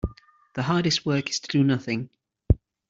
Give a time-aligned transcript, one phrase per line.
[0.55, 2.09] The hardest work is to do nothing.